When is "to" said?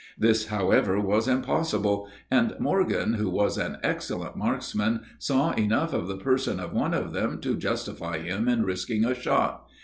7.41-7.55